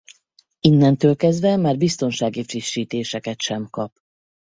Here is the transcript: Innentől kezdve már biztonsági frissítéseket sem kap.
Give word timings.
Innentől 0.59 1.15
kezdve 1.15 1.55
már 1.55 1.77
biztonsági 1.77 2.43
frissítéseket 2.43 3.39
sem 3.39 3.69
kap. 3.69 3.97